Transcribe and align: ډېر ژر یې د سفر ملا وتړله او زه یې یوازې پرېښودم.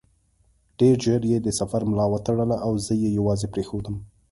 ډېر 0.79 0.95
ژر 1.05 1.21
یې 1.31 1.37
د 1.41 1.47
سفر 1.59 1.81
ملا 1.89 2.05
وتړله 2.09 2.57
او 2.65 2.71
زه 2.85 2.93
یې 3.01 3.09
یوازې 3.19 3.47
پرېښودم. 3.53 3.95